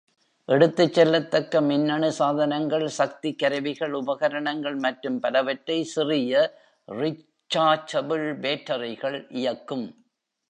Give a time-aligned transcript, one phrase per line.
[0.49, 6.33] எடுத்துச் செல்லத்தக்க மின்னணு சாதனங்கள், சக்தி கருவிகள், உபகரணங்கள் மற்றும் பலவற்றை சிறிய
[6.87, 9.85] ரிச்சார்ஜபிள் பேட்டரிகள் இயக்கும்.